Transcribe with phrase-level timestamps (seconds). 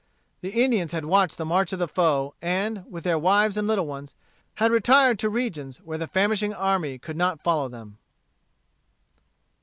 [0.41, 3.85] The Indians had watched the march of the foe, and, with their wives and little
[3.85, 4.15] ones,
[4.55, 7.99] had retired to regions where the famishing army could not follow them.